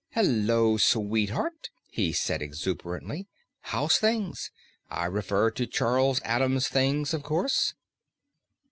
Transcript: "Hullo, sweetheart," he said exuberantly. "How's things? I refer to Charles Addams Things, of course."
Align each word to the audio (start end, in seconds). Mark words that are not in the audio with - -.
"Hullo, 0.15 0.77
sweetheart," 0.77 1.69
he 1.91 2.11
said 2.11 2.41
exuberantly. 2.41 3.27
"How's 3.59 3.99
things? 3.99 4.49
I 4.89 5.05
refer 5.05 5.51
to 5.51 5.67
Charles 5.67 6.19
Addams 6.21 6.67
Things, 6.69 7.13
of 7.13 7.21
course." 7.21 7.75